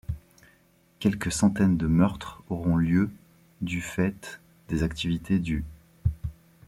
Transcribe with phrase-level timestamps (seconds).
[0.97, 3.11] Quelques centaines de meurtres auront lieu
[3.61, 5.63] du fait des activités du'.